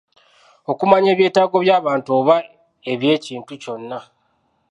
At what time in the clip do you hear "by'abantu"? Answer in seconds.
1.63-2.09